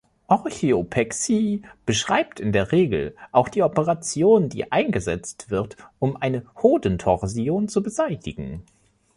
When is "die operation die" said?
3.49-4.71